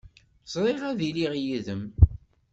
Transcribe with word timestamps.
Sriɣ 0.51 0.81
ad 0.89 0.99
iliɣ 1.09 1.33
yid-m. 1.43 1.83